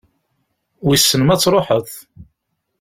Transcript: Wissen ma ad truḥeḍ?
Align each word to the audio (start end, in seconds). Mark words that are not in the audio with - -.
Wissen 0.85 1.21
ma 1.23 1.33
ad 1.33 1.39
truḥeḍ? 1.41 1.87